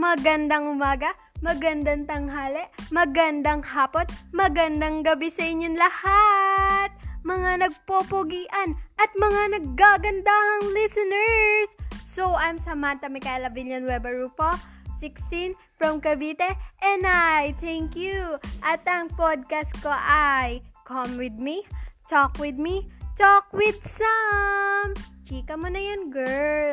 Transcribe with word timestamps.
magandang 0.00 0.64
umaga, 0.64 1.12
magandang 1.44 2.08
tanghali, 2.08 2.64
magandang 2.88 3.60
hapon, 3.60 4.08
magandang 4.32 5.04
gabi 5.04 5.28
sa 5.28 5.44
inyong 5.44 5.76
lahat! 5.76 6.88
Mga 7.20 7.68
nagpopogian 7.68 8.80
at 8.96 9.12
mga 9.12 9.60
naggagandahang 9.60 10.72
listeners! 10.72 11.68
So, 12.08 12.32
I'm 12.32 12.56
Samantha 12.56 13.12
Micaela 13.12 13.52
Villanueva 13.52 14.08
Rufo, 14.08 14.56
16, 15.04 15.52
from 15.76 16.00
Cavite, 16.00 16.48
and 16.80 17.04
I 17.04 17.52
thank 17.60 17.92
you! 17.92 18.40
At 18.64 18.88
ang 18.88 19.12
podcast 19.12 19.76
ko 19.84 19.92
ay 19.92 20.64
Come 20.88 21.20
With 21.20 21.36
Me, 21.36 21.68
Talk 22.08 22.40
With 22.40 22.56
Me, 22.56 22.88
Talk 23.20 23.52
With 23.52 23.84
Sam! 23.84 24.96
Chika 25.28 25.60
mo 25.60 25.68
na 25.68 25.76
yan, 25.76 26.08
girl! 26.08 26.69